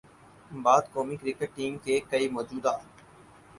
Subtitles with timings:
[0.63, 2.71] بعد قومی cricket team کے کئی موجودہ